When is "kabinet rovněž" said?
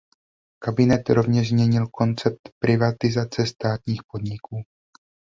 0.61-1.49